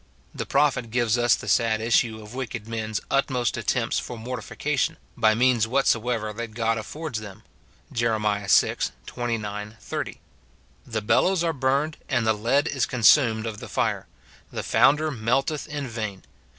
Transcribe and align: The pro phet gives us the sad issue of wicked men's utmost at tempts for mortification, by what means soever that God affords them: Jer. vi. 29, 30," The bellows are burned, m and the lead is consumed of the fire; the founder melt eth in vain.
The 0.33 0.47
pro 0.47 0.71
phet 0.71 0.89
gives 0.89 1.15
us 1.15 1.35
the 1.35 1.47
sad 1.47 1.79
issue 1.79 2.19
of 2.23 2.33
wicked 2.33 2.67
men's 2.67 3.01
utmost 3.11 3.55
at 3.55 3.67
tempts 3.67 3.99
for 3.99 4.17
mortification, 4.17 4.97
by 5.15 5.29
what 5.33 5.37
means 5.37 5.67
soever 5.83 6.33
that 6.33 6.55
God 6.55 6.79
affords 6.79 7.19
them: 7.19 7.43
Jer. 7.91 8.17
vi. 8.17 8.47
29, 9.05 9.77
30," 9.79 10.21
The 10.87 11.01
bellows 11.03 11.43
are 11.43 11.53
burned, 11.53 11.97
m 12.09 12.17
and 12.17 12.25
the 12.25 12.33
lead 12.33 12.67
is 12.67 12.87
consumed 12.87 13.45
of 13.45 13.59
the 13.59 13.69
fire; 13.69 14.07
the 14.51 14.63
founder 14.63 15.11
melt 15.11 15.51
eth 15.51 15.67
in 15.67 15.87
vain. 15.87 16.23